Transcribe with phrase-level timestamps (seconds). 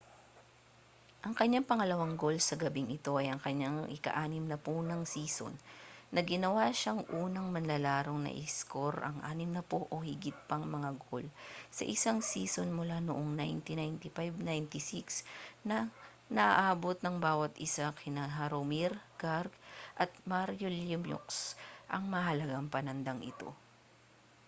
[1.25, 4.49] ang kaniyang pangalawang goal sa gabing ito ay ang kaniyang ika-60
[4.89, 5.53] ng season
[6.13, 11.21] na ginawa siyang unang manlalarong nakaiskor ng 60 o higit pang mga goal
[11.77, 13.27] sa isang season mula noong
[14.09, 15.21] 1995-96
[15.69, 15.85] nang
[16.37, 18.89] naabot ng bawa't isa kina jaromir
[19.21, 19.47] jagr
[20.01, 21.33] at mario lemieux
[21.93, 23.49] ang mahalagang panandang ito